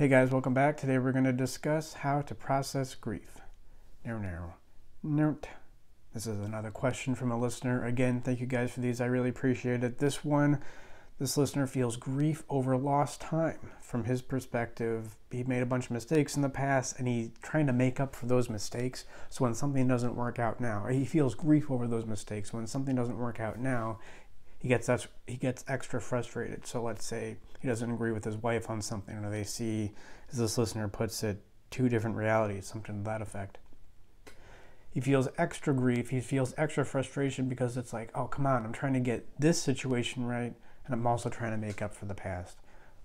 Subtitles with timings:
[0.00, 0.78] Hey guys, welcome back.
[0.78, 3.42] Today we're going to discuss how to process grief.
[4.02, 4.54] Now, now,
[5.02, 5.48] note.
[6.14, 7.84] This is another question from a listener.
[7.84, 9.02] Again, thank you guys for these.
[9.02, 9.98] I really appreciate it.
[9.98, 10.62] This one,
[11.18, 13.72] this listener feels grief over lost time.
[13.82, 17.66] From his perspective, he made a bunch of mistakes in the past and he's trying
[17.66, 19.04] to make up for those mistakes.
[19.28, 22.54] So when something doesn't work out now, he feels grief over those mistakes.
[22.54, 23.98] When something doesn't work out now,
[24.60, 24.90] he gets
[25.26, 26.66] he gets extra frustrated.
[26.66, 29.92] So let's say he doesn't agree with his wife on something, or they see,
[30.30, 33.58] as this listener puts it, two different realities, something to that effect.
[34.90, 36.10] He feels extra grief.
[36.10, 39.60] He feels extra frustration because it's like, oh come on, I'm trying to get this
[39.60, 40.52] situation right,
[40.84, 42.58] and I'm also trying to make up for the past.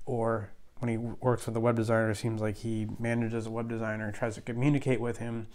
[0.05, 3.70] Or when he works with a web designer, it seems like he manages a web
[3.70, 5.48] designer, tries to communicate with him,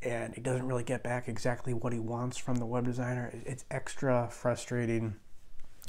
[0.00, 3.30] and he doesn't really get back exactly what he wants from the web designer.
[3.44, 5.16] It's extra frustrating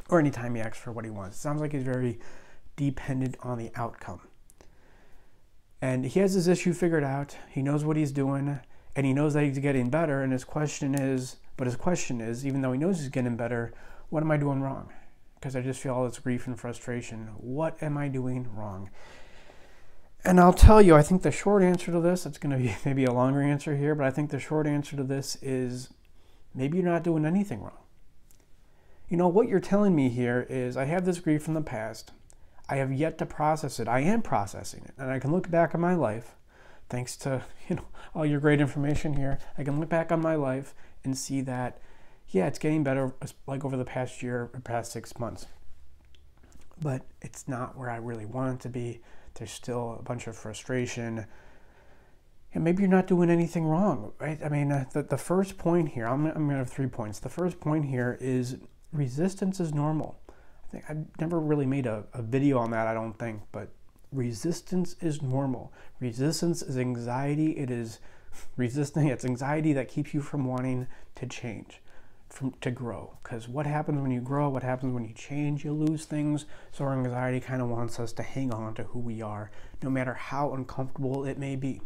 [0.10, 1.38] or anytime he asks for what he wants.
[1.38, 2.20] It sounds like he's very
[2.76, 4.22] dependent on the outcome.
[5.82, 7.38] And he has his issue figured out.
[7.50, 8.60] He knows what he's doing,
[8.96, 10.24] and he knows that he's getting better.
[10.24, 13.74] And his question is, but his question is, even though he knows he's getting better,
[14.10, 14.92] what am I doing wrong?
[15.36, 17.30] Because I just feel all this grief and frustration.
[17.38, 18.90] What am I doing wrong?
[20.26, 22.76] And I'll tell you, I think the short answer to this, it's going to be
[22.86, 25.94] maybe a longer answer here, but I think the short answer to this is
[26.56, 27.78] maybe you're not doing anything wrong
[29.10, 32.12] you know, what you're telling me here is I have this grief from the past.
[32.70, 33.88] I have yet to process it.
[33.88, 34.94] I am processing it.
[34.98, 36.36] And I can look back on my life,
[36.90, 39.40] thanks to, you know, all your great information here.
[39.58, 41.80] I can look back on my life and see that,
[42.30, 43.14] yeah, it's getting better
[43.46, 45.46] like over the past year or past six months.
[46.82, 49.00] But it's not where I really want it to be.
[49.36, 51.26] There's still a bunch of frustration.
[52.54, 54.40] And maybe you're not doing anything wrong, right?
[54.44, 57.20] I mean, uh, the, the first point here, I'm, I'm going to have three points.
[57.20, 58.58] The first point here is
[58.92, 60.20] resistance is normal.
[60.30, 63.70] I think I've never really made a, a video on that, I don't think, but
[64.12, 65.72] resistance is normal.
[66.00, 67.52] Resistance is anxiety.
[67.52, 68.00] It is
[68.56, 69.08] resisting.
[69.08, 71.82] It's anxiety that keeps you from wanting to change,
[72.30, 73.18] from to grow.
[73.24, 74.50] Because what happens when you grow?
[74.50, 75.64] What happens when you change?
[75.64, 76.46] You lose things.
[76.72, 79.90] So our anxiety kind of wants us to hang on to who we are, no
[79.90, 81.82] matter how uncomfortable it may be.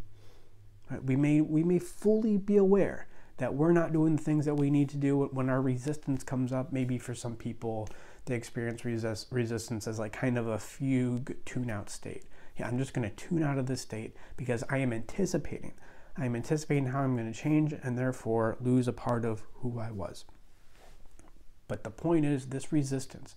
[1.05, 3.07] We may we may fully be aware
[3.41, 6.53] that we're not doing the things that we need to do when our resistance comes
[6.53, 6.71] up.
[6.71, 7.89] Maybe for some people,
[8.25, 12.25] they experience resist, resistance as like kind of a fugue tune out state.
[12.55, 15.73] Yeah, I'm just going to tune out of this state because I am anticipating.
[16.15, 19.79] I am anticipating how I'm going to change and therefore lose a part of who
[19.79, 20.25] I was.
[21.67, 23.35] But the point is, this resistance,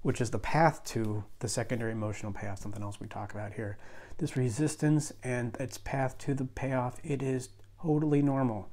[0.00, 3.76] which is the path to the secondary emotional path, something else we talk about here,
[4.16, 7.50] this resistance and its path to the payoff, it is
[7.82, 8.70] totally normal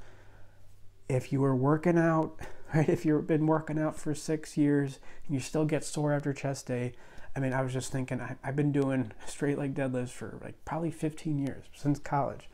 [1.15, 2.39] if you were working out,
[2.73, 6.33] right, if you've been working out for six years and you still get sore after
[6.33, 6.93] chest day,
[7.35, 10.63] I mean, I was just thinking, I, have been doing straight leg deadlifts for like
[10.65, 12.49] probably 15 years since college.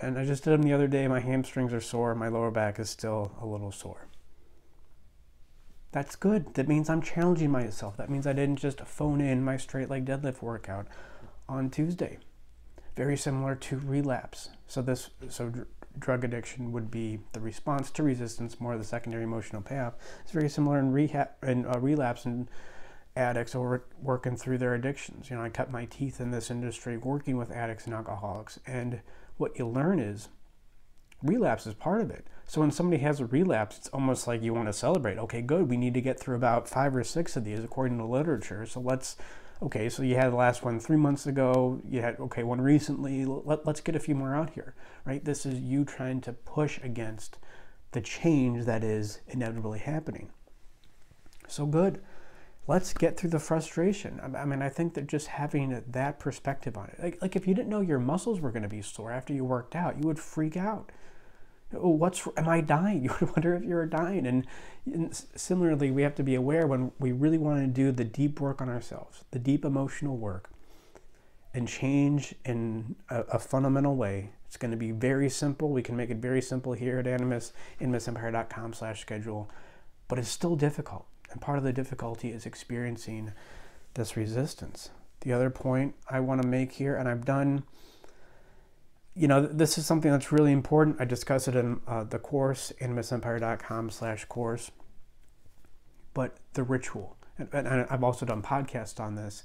[0.00, 1.06] And I just did them the other day.
[1.06, 2.14] My hamstrings are sore.
[2.14, 4.08] My lower back is still a little sore.
[5.92, 6.54] That's good.
[6.54, 7.96] That means I'm challenging myself.
[7.98, 10.88] That means I didn't just phone in my straight leg deadlift workout
[11.48, 12.18] on Tuesday.
[12.96, 14.48] Very similar to relapse.
[14.66, 15.52] So this, so
[15.98, 19.94] drug addiction would be the response to resistance, more of the secondary emotional payoff.
[20.22, 22.48] It's very similar in rehab and uh, relapse and
[23.14, 25.28] addicts or working through their addictions.
[25.30, 29.00] You know, I cut my teeth in this industry working with addicts and alcoholics, and
[29.36, 30.28] what you learn is
[31.22, 32.26] relapse is part of it.
[32.46, 35.18] So when somebody has a relapse, it's almost like you want to celebrate.
[35.18, 35.70] Okay, good.
[35.70, 38.66] We need to get through about five or six of these according to literature.
[38.66, 39.16] So let's
[39.62, 43.24] okay, so you had the last one three months ago, you had, okay, one recently,
[43.24, 44.74] let, let's get a few more out here,
[45.04, 45.24] right?
[45.24, 47.38] This is you trying to push against
[47.92, 50.30] the change that is inevitably happening.
[51.46, 52.02] So good.
[52.66, 54.20] Let's get through the frustration.
[54.36, 57.54] I mean, I think that just having that perspective on it, like, like if you
[57.54, 60.18] didn't know your muscles were going to be sore after you worked out, you would
[60.18, 60.90] freak out
[61.74, 63.04] Oh, what's am I dying?
[63.20, 64.26] You wonder if you're dying.
[64.26, 64.46] And,
[64.86, 68.40] and, similarly, we have to be aware when we really want to do the deep
[68.40, 70.50] work on ourselves, the deep emotional work,
[71.54, 74.30] and change in a, a fundamental way.
[74.46, 75.70] It's going to be very simple.
[75.70, 79.50] We can make it very simple here at Animus, animusempire.com slash schedule,
[80.08, 81.06] but it's still difficult.
[81.30, 83.32] And part of the difficulty is experiencing
[83.94, 84.90] this resistance.
[85.20, 87.64] The other point I want to make here, and I've done
[89.14, 90.96] you know, this is something that's really important.
[90.98, 94.70] I discuss it in uh, the course, animusempire.com slash course.
[96.14, 99.44] But the ritual, and, and, I've also done podcasts on this.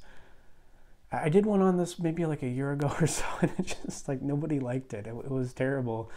[1.12, 4.08] I did one on this maybe like a year ago or so, and it just
[4.08, 5.08] like nobody liked it.
[5.08, 6.12] It, it was terrible.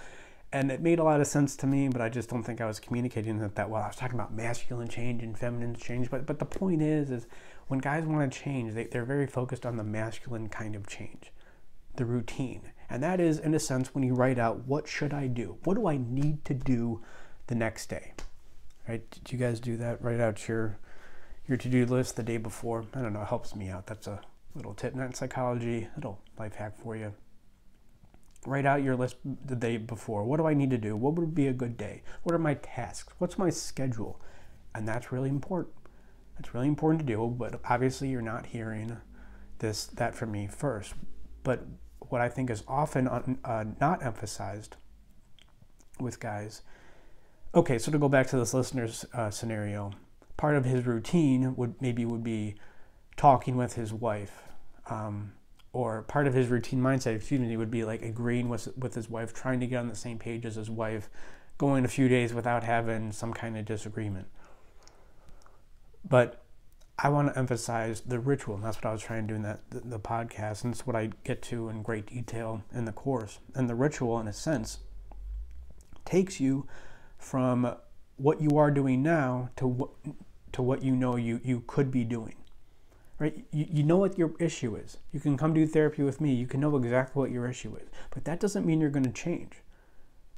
[0.52, 2.66] And it made a lot of sense to me, but I just don't think I
[2.66, 3.82] was communicating it that well.
[3.82, 7.26] I was talking about masculine change and feminine change, but but the point is, is
[7.68, 11.32] when guys want to change, they, they're very focused on the masculine kind of change,
[11.94, 12.72] the routine.
[12.90, 15.56] And that is, in a sense, when you write out, what should I do?
[15.62, 17.00] What do I need to do
[17.46, 18.12] the next day?
[18.88, 19.08] Right?
[19.10, 20.02] Did you guys do that?
[20.02, 20.78] Write out your
[21.46, 22.84] your to-do list the day before.
[22.94, 23.86] I don't know, it helps me out.
[23.86, 24.20] That's a
[24.54, 27.12] little tip, not psychology, little life hack for you.
[28.46, 30.24] Write out your list the day before.
[30.24, 30.96] What do I need to do?
[30.96, 32.02] What would be a good day?
[32.22, 33.12] What are my tasks?
[33.18, 34.20] What's my schedule?
[34.74, 35.74] And that's really important.
[36.36, 38.96] That's really important to do, but obviously you're not hearing
[39.58, 40.94] this that from me first.
[41.42, 41.66] But
[42.10, 44.76] what I think is often uh, not emphasized
[45.98, 46.62] with guys.
[47.54, 49.92] Okay, so to go back to this listener's uh, scenario,
[50.36, 52.54] part of his routine would maybe would be
[53.16, 54.44] talking with his wife,
[54.88, 55.32] um,
[55.72, 59.10] or part of his routine mindset, excuse me, would be like agreeing with with his
[59.10, 61.10] wife, trying to get on the same page as his wife,
[61.58, 64.28] going a few days without having some kind of disagreement.
[66.08, 66.39] But
[67.02, 69.42] I want to emphasize the ritual, and that's what I was trying to do in
[69.42, 72.92] that the, the podcast, and it's what I get to in great detail in the
[72.92, 73.38] course.
[73.54, 74.78] And the ritual, in a sense,
[76.04, 76.66] takes you
[77.16, 77.74] from
[78.16, 79.90] what you are doing now to what
[80.52, 82.34] to what you know you, you could be doing.
[83.18, 83.44] Right?
[83.52, 84.98] You, you know what your issue is.
[85.12, 86.34] You can come do therapy with me.
[86.34, 87.88] You can know exactly what your issue is.
[88.10, 89.62] But that doesn't mean you're going to change.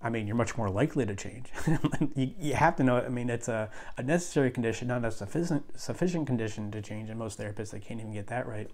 [0.03, 1.47] I mean, you're much more likely to change.
[2.17, 5.79] you, you, have to know, I mean, it's a, a necessary condition, not a sufficient,
[5.79, 7.09] sufficient condition to change.
[7.09, 8.69] And most therapists, they can't even get that right.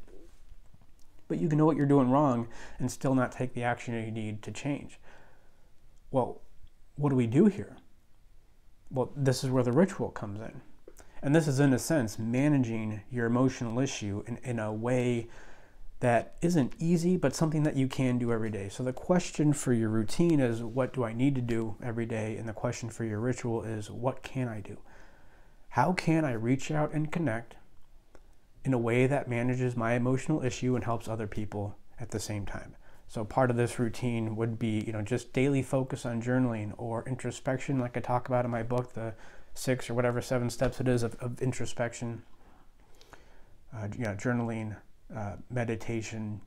[1.28, 2.48] But you can know what you're doing wrong
[2.78, 4.98] and still not take the action you need to change.
[6.10, 6.40] Well,
[6.96, 7.76] what do we do here?
[8.90, 10.62] Well, this is where the ritual comes in.
[11.22, 15.28] And this is, in a sense, managing your emotional issue in, in a way
[16.00, 18.68] that isn't easy, but something that you can do every day.
[18.68, 22.36] So the question for your routine is, what do I need to do every day?
[22.36, 24.78] And the question for your ritual is, what can I do?
[25.70, 27.56] How can I reach out and connect
[28.64, 32.46] in a way that manages my emotional issue and helps other people at the same
[32.46, 32.76] time?
[33.08, 37.04] So part of this routine would be, you know, just daily focus on journaling or
[37.08, 39.14] introspection, like I talk about in my book, the
[39.54, 42.22] six or whatever seven steps it is of, of introspection.
[43.74, 44.76] Uh, you know, journaling,
[45.14, 46.40] uh, meditation,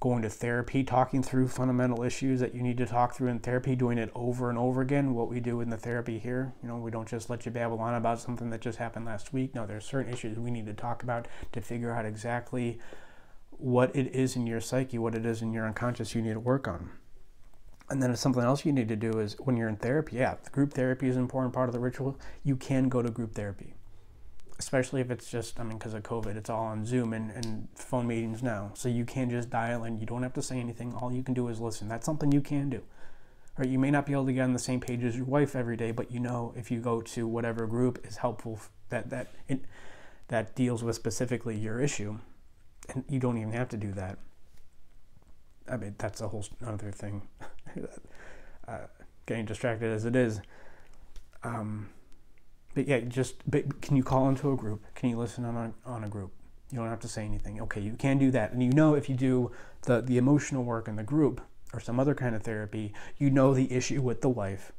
[0.00, 3.76] going to therapy, talking through fundamental issues that you need to talk through in therapy,
[3.76, 5.14] doing it over and over again.
[5.14, 7.78] What we do in the therapy here, you know, we don't just let you babble
[7.80, 9.54] on about something that just happened last week.
[9.54, 12.78] No, there's certain issues we need to talk about to figure out exactly
[13.50, 16.40] what it is in your psyche, what it is in your unconscious you need to
[16.40, 16.90] work on.
[17.90, 20.72] And then something else you need to do is when you're in therapy, yeah, group
[20.72, 22.18] therapy is an important part of the ritual.
[22.42, 23.74] You can go to group therapy
[24.60, 27.66] especially if it's just, I mean, because of COVID, it's all on Zoom and, and
[27.74, 28.72] phone meetings now.
[28.74, 29.98] So you can just dial in.
[29.98, 30.92] You don't have to say anything.
[30.92, 31.88] All you can do is listen.
[31.88, 32.82] That's something you can do.
[33.56, 33.70] Right?
[33.70, 35.78] You may not be able to get on the same page as your wife every
[35.78, 38.60] day, but you know if you go to whatever group is helpful
[38.90, 39.64] that that it,
[40.28, 42.18] that deals with specifically your issue,
[42.90, 44.18] and you don't even have to do that.
[45.70, 47.22] I mean, that's a whole other thing.
[48.68, 48.78] uh,
[49.24, 50.40] getting distracted as it is.
[51.42, 51.88] Um,
[52.74, 54.82] but yeah, just but can you call into a group?
[54.94, 56.32] Can you listen on a, on a group?
[56.70, 57.60] You don't have to say anything.
[57.62, 59.50] Okay, you can do that, and you know if you do
[59.82, 61.40] the the emotional work in the group
[61.72, 64.72] or some other kind of therapy, you know the issue with the wife,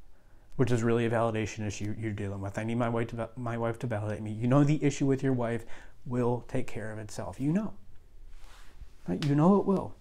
[0.56, 2.58] which is really a validation issue you're dealing with.
[2.58, 4.32] I need my wife to my wife to validate me.
[4.32, 5.66] You know the issue with your wife
[6.06, 7.40] will take care of itself.
[7.40, 7.74] You know,
[9.08, 9.24] right?
[9.26, 9.94] You know it will,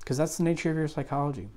[0.00, 1.48] because that's the nature of your psychology.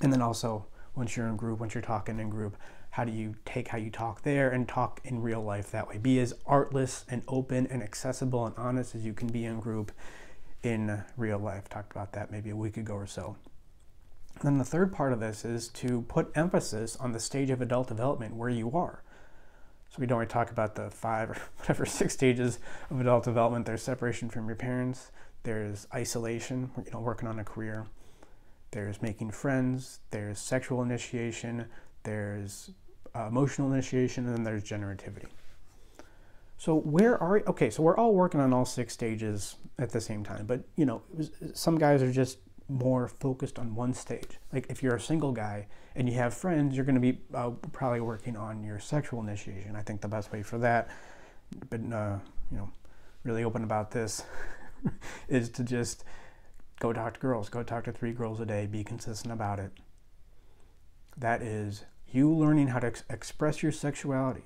[0.00, 2.56] And then also, once you're in group, once you're talking in group,
[2.92, 5.96] how do you take how you talk there and talk in real life that way?
[5.96, 9.92] Be as artless and open and accessible and honest as you can be in group
[10.62, 11.70] in real life.
[11.70, 13.36] Talked about that maybe a week ago or so.
[14.42, 17.88] Then the third part of this is to put emphasis on the stage of adult
[17.88, 19.02] development where you are.
[19.88, 22.58] So we don't really talk about the five or whatever six stages
[22.90, 23.64] of adult development.
[23.64, 25.12] There's separation from your parents.
[25.44, 27.86] There's isolation, you know, working on a career.
[28.72, 30.00] There's making friends.
[30.10, 31.68] There's sexual initiation.
[32.02, 32.70] There's
[33.14, 35.26] uh, emotional initiation, and then there's generativity.
[36.58, 37.70] So where are okay?
[37.70, 41.02] So we're all working on all six stages at the same time, but you know,
[41.54, 42.38] some guys are just
[42.68, 44.38] more focused on one stage.
[44.52, 47.50] Like if you're a single guy and you have friends, you're going to be uh,
[47.72, 49.76] probably working on your sexual initiation.
[49.76, 50.88] I think the best way for that,
[51.68, 52.18] but uh,
[52.50, 52.70] you know,
[53.24, 54.22] really open about this,
[55.28, 56.04] is to just
[56.80, 57.48] go talk to girls.
[57.48, 58.66] Go talk to three girls a day.
[58.66, 59.72] Be consistent about it.
[61.16, 64.44] That is you learning how to ex- express your sexuality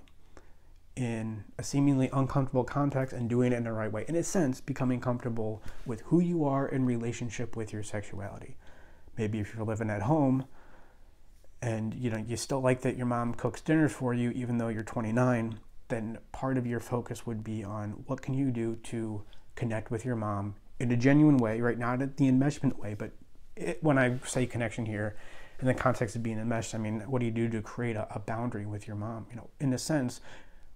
[0.94, 4.04] in a seemingly uncomfortable context and doing it in the right way.
[4.08, 8.56] In a sense, becoming comfortable with who you are in relationship with your sexuality.
[9.18, 10.46] Maybe if you're living at home,
[11.62, 14.68] and you know you still like that your mom cooks dinners for you even though
[14.68, 15.58] you're 29
[15.88, 19.22] then part of your focus would be on what can you do to
[19.54, 23.10] connect with your mom in a genuine way right not the enmeshment way but
[23.56, 25.16] it, when i say connection here
[25.60, 28.06] in the context of being enmeshed i mean what do you do to create a,
[28.14, 29.26] a boundary with your mom?
[29.30, 30.20] You know in a sense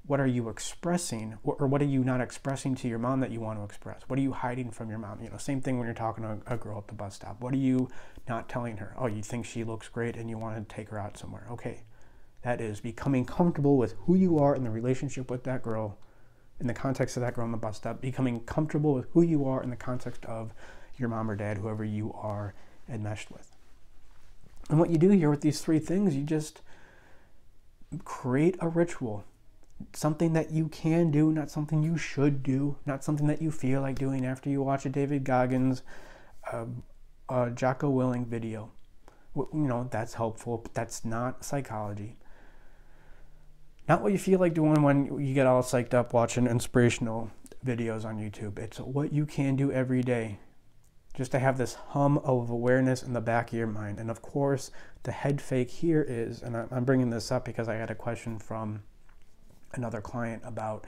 [0.07, 3.41] what are you expressing or what are you not expressing to your mom that you
[3.41, 4.01] want to express?
[4.09, 5.23] What are you hiding from your mom?
[5.23, 7.41] You know same thing when you're talking to a girl at the bus stop.
[7.41, 7.91] What are you
[8.29, 8.95] not telling her?
[8.99, 11.47] Oh you think she looks great and you want to take her out somewhere.
[11.53, 11.85] Okay
[12.43, 15.99] that is becoming comfortable with who you are in the relationship with that girl
[16.59, 19.47] in the context of that girl on the bus stop becoming comfortable with who you
[19.47, 20.53] are in the context of
[20.97, 22.55] your mom or dad whoever you are
[22.89, 23.57] enmeshed with
[24.71, 26.63] and what you do here with these three things you just
[28.05, 29.25] create a ritual
[29.93, 33.81] something that you can do, not something you should do, not something that you feel
[33.81, 35.83] like doing after you watch a David Goggins,
[36.53, 38.71] uh, Jocko Willink video.
[39.37, 42.17] You know, that's helpful, but that's not psychology.
[43.89, 47.31] Not what you feel like doing when you get all psyched up watching inspirational
[47.65, 48.59] videos on YouTube.
[48.59, 50.39] It's what you can do every day
[51.15, 53.99] just to have this hum of awareness in the back of your mind.
[53.99, 54.71] And of course,
[55.03, 58.39] the head fake here is, and I'm bringing this up because I had a question
[58.39, 58.83] from
[59.75, 60.87] another client about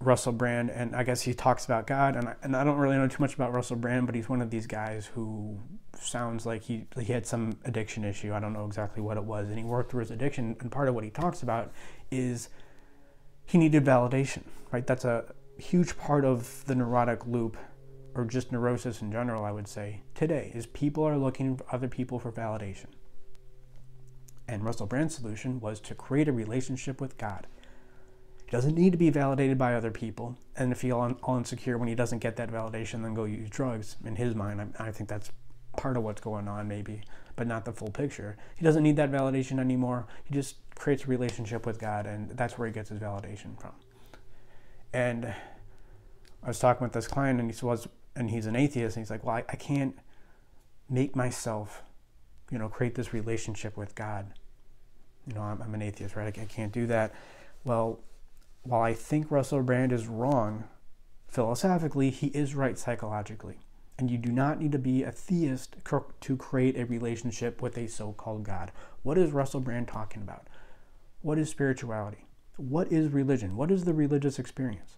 [0.00, 2.96] Russell Brand, and I guess he talks about God, and I, and I don't really
[2.96, 5.58] know too much about Russell Brand, but he's one of these guys who
[5.98, 8.32] sounds like he he had some addiction issue.
[8.32, 10.56] I don't know exactly what it was, and he worked through his addiction.
[10.60, 11.72] And part of what he talks about
[12.12, 12.48] is
[13.44, 14.86] he needed validation, right?
[14.86, 17.56] That's a huge part of the neurotic loop,
[18.18, 19.44] or just neurosis in general.
[19.44, 22.86] I would say today is people are looking for other people for validation.
[24.48, 27.46] And Russell Brand's solution was to create a relationship with God.
[28.44, 31.88] He doesn't need to be validated by other people and to feel all insecure when
[31.88, 33.96] he doesn't get that validation, then go use drugs.
[34.04, 35.30] In his mind, I, I think that's
[35.76, 37.02] part of what's going on, maybe,
[37.36, 38.36] but not the full picture.
[38.56, 40.06] He doesn't need that validation anymore.
[40.24, 43.72] He just creates a relationship with God, and that's where he gets his validation from.
[44.92, 45.26] And
[46.42, 47.86] I was talking with this client, and he was,
[48.18, 49.96] and he's an atheist, and he's like, "Well, I, I can't
[50.90, 51.82] make myself
[52.50, 54.32] you know, create this relationship with God.
[55.26, 56.36] You know, I'm, I'm an atheist, right?
[56.38, 57.14] I, I can't do that.
[57.64, 58.00] Well,
[58.62, 60.64] while I think Russell Brand is wrong
[61.28, 63.58] philosophically, he is right psychologically.
[63.98, 65.76] And you do not need to be a theist
[66.20, 68.70] to create a relationship with a so called God.
[69.02, 70.46] What is Russell Brand talking about?
[71.20, 72.24] What is spirituality?
[72.56, 73.56] What is religion?
[73.56, 74.97] What is the religious experience?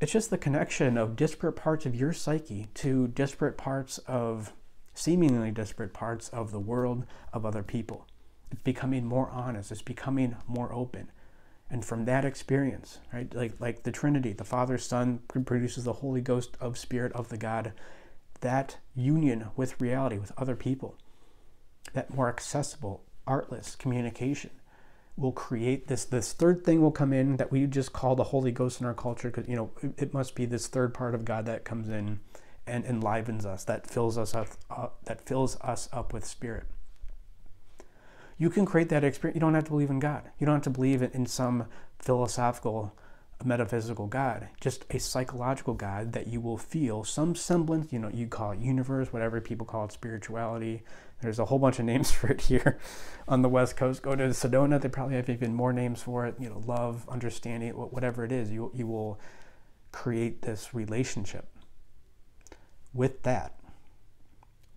[0.00, 4.52] It's just the connection of disparate parts of your psyche to disparate parts of
[4.92, 8.06] seemingly disparate parts of the world of other people.
[8.50, 11.10] It's becoming more honest, it's becoming more open.
[11.70, 16.20] And from that experience, right, like, like the Trinity, the Father, Son produces the Holy
[16.20, 17.72] Ghost of Spirit of the God,
[18.40, 20.98] that union with reality, with other people,
[21.94, 24.50] that more accessible, artless communication
[25.16, 28.50] will create this this third thing will come in that we just call the holy
[28.50, 31.24] ghost in our culture because you know it, it, must be this third part of
[31.24, 32.18] god that comes in
[32.66, 36.64] and enlivens us, that fills us up, uh, that fills us up with spirit.
[38.38, 39.36] You can create that experience.
[39.36, 40.22] You don't have to believe in God.
[40.38, 41.66] You don't have to believe in some
[41.98, 42.92] philosophical,
[43.44, 44.48] metaphysical God.
[44.60, 47.92] Just a psychological God that you will feel some semblance.
[47.92, 50.82] You know, you call it universe, whatever people call it, spirituality.
[51.20, 52.78] There's a whole bunch of names for it here
[53.28, 54.02] on the West Coast.
[54.02, 56.34] Go to Sedona; they probably have even more names for it.
[56.38, 58.50] You know, love, understanding, whatever it is.
[58.50, 59.20] You you will
[59.92, 61.46] create this relationship
[62.92, 63.54] with that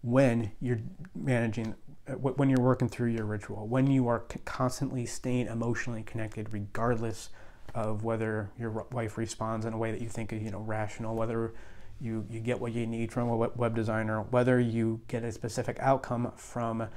[0.02, 0.80] when you're
[1.16, 1.76] managing
[2.08, 7.30] uh, when you're working through your ritual when you are constantly staying emotionally connected regardless
[7.78, 11.16] of whether your wife responds in a way that you think is you know rational
[11.16, 11.54] whether
[12.02, 15.78] you, you get what you need from a web designer whether you get a specific
[15.80, 16.88] outcome from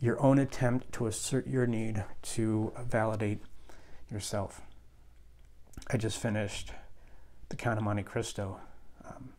[0.00, 3.38] your own attempt to assert your need to validate
[4.10, 4.60] yourself.
[5.88, 6.72] I just finished
[7.48, 8.58] the count of monte cristo
[9.08, 9.30] um,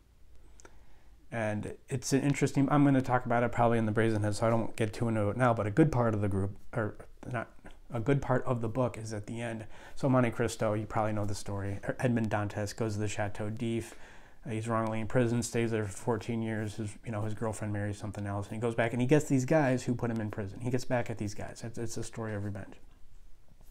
[1.30, 4.34] and it's an interesting i'm going to talk about it probably in the brazen head
[4.34, 6.56] so i don't get too into it now but a good part of the group
[6.72, 6.94] or
[7.30, 7.48] not
[7.92, 9.64] a good part of the book is at the end.
[9.96, 11.78] So monte cristo you probably know the story.
[11.98, 13.94] Edmond dantes goes to the chateau d'if.
[14.46, 16.76] Uh, he's wrongly in prison stays there for 14 years.
[16.76, 19.26] His you know his girlfriend marries something else and he goes back and he gets
[19.26, 20.60] these guys who put him in prison.
[20.60, 21.62] He gets back at these guys.
[21.64, 22.74] It's, it's a story of revenge.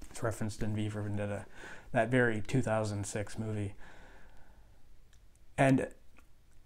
[0.09, 1.45] It's referenced in v for vendetta
[1.91, 3.73] that very 2006 movie.
[5.57, 5.87] And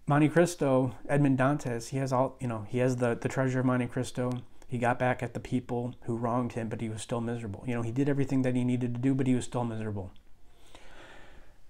[0.06, 3.66] Monte Cristo, Edmond Dantes, he has all, you know, he has the, the treasure of
[3.66, 4.42] Monte Cristo.
[4.72, 7.62] He got back at the people who wronged him, but he was still miserable.
[7.66, 10.12] You know, he did everything that he needed to do, but he was still miserable.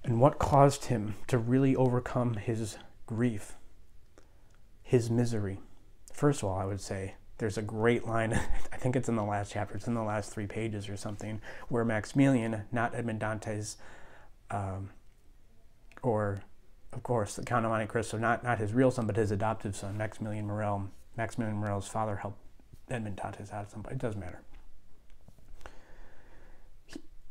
[0.05, 3.57] And what caused him to really overcome his grief,
[4.85, 5.59] his misery?
[6.13, 8.35] First of all, I would say there's a great line,
[8.73, 11.41] I think it's in the last chapter, it's in the last three pages or something,
[11.69, 13.79] where Maximilian, not Edmond Dantes,
[14.53, 14.91] um,
[16.05, 16.45] or
[16.93, 19.75] of course the Count of Monte Cristo, not, not his real son, but his adoptive
[19.75, 20.89] son, Maximilian Morel.
[21.17, 22.39] Maximilian Morel's father helped
[22.93, 24.41] Edmond Dantes out of some, it doesn't matter.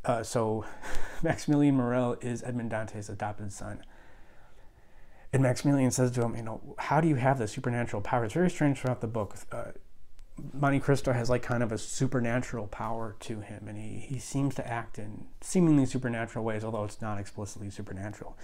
[0.03, 0.65] Uh, so
[1.23, 3.83] Maximilian Morel is Edmond Dantes' adopted son.
[5.33, 8.25] And Maximilian says to him, you know, how do you have the supernatural power?
[8.25, 9.35] It's very strange throughout the book.
[9.51, 9.71] Uh,
[10.53, 14.55] Monte Cristo has like kind of a supernatural power to him, and he, he seems
[14.55, 18.37] to act in seemingly supernatural ways, although it's not explicitly supernatural.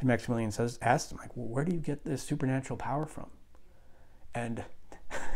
[0.00, 3.30] And Maximilian says, asks him, like, well, where do you get this supernatural power from?
[4.34, 4.64] And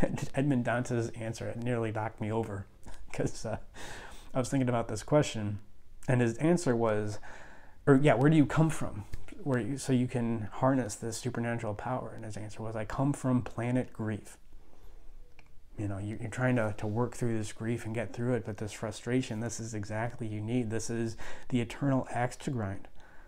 [0.34, 2.66] Edmond Dantes' answer nearly knocked me over
[3.10, 3.58] because uh,
[4.34, 5.58] I was thinking about this question,
[6.08, 7.18] and his answer was,
[7.86, 9.04] or yeah, where do you come from?
[9.42, 12.12] Where you, so you can harness this supernatural power?
[12.14, 14.36] And his answer was, I come from planet grief.
[15.78, 18.58] You know, you're trying to, to work through this grief and get through it, but
[18.58, 20.70] this frustration, this is exactly you need.
[20.70, 21.16] This is
[21.48, 22.86] the eternal axe to grind.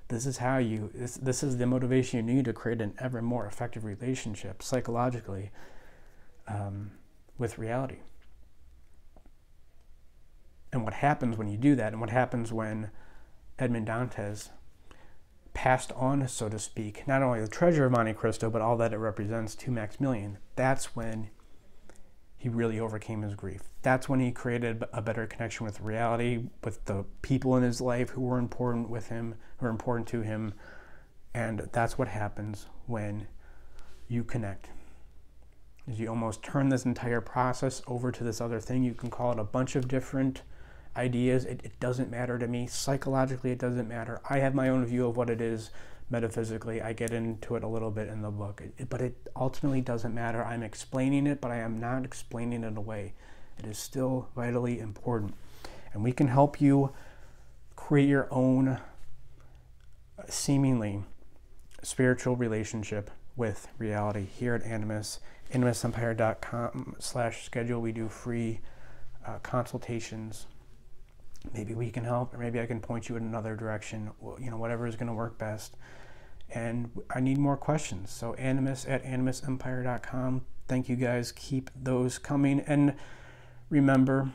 [0.08, 3.22] This is how you, this, this is the motivation you need to create an ever
[3.22, 5.50] more effective relationship psychologically
[6.52, 6.92] um,
[7.38, 7.98] with reality.
[10.72, 12.90] And what happens when you do that, and what happens when
[13.58, 14.50] Edmond Dantes
[15.54, 18.92] passed on, so to speak, not only the treasure of Monte Cristo, but all that
[18.92, 21.28] it represents to Maximilian, that's when
[22.38, 23.62] he really overcame his grief.
[23.82, 28.10] That's when he created a better connection with reality, with the people in his life
[28.10, 30.54] who were important with him, who were important to him.
[31.34, 33.28] And that's what happens when
[34.08, 34.70] you connect.
[35.86, 38.84] Is you almost turn this entire process over to this other thing.
[38.84, 40.42] You can call it a bunch of different
[40.96, 41.44] ideas.
[41.44, 42.66] It, it, doesn't matter to me.
[42.66, 44.20] Psychologically, it doesn't matter.
[44.28, 45.70] I have my own view of what it is
[46.10, 46.80] metaphysically.
[46.80, 50.14] I get into it a little bit in the book, it, but it ultimately doesn't
[50.14, 50.44] matter.
[50.44, 53.14] I'm explaining it, but I am not explaining it away.
[53.58, 55.34] It is still vitally important.
[55.92, 56.92] And we can help you
[57.74, 58.80] create your own uh,
[60.28, 61.02] seemingly
[61.82, 65.20] spiritual relationship with reality here at Animus.
[65.52, 67.80] AnimusEmpire.com slash schedule.
[67.80, 68.60] We do free
[69.26, 70.46] uh, consultations.
[71.52, 74.56] Maybe we can help or maybe i can point you in another direction you know
[74.56, 75.76] whatever is going to work best.
[76.54, 78.10] And i need more questions.
[78.10, 81.32] So animus at animusempire.com thank you guys.
[81.32, 82.60] Keep those coming.
[82.60, 82.94] And
[83.68, 84.30] remember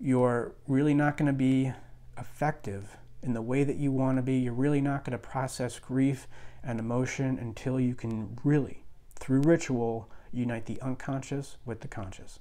[0.00, 1.72] you're really not going to be
[2.18, 4.36] effective in the way that you want to be.
[4.36, 6.26] You're really not going to process grief
[6.62, 12.38] and emotion until you can really through ritual unite the unconscious with the conscious